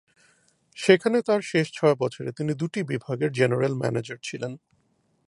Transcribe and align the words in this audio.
সেখানে 0.77 1.17
তার 1.21 1.41
শেষ 1.41 1.67
ছয় 1.73 1.95
বছরে 1.95 2.29
তিনি 2.31 2.51
দুটি 2.53 2.79
বিভাগের 2.83 3.31
জেনারেল 3.31 3.73
ম্যানেজার 3.73 4.19
ছিলেন। 4.23 4.51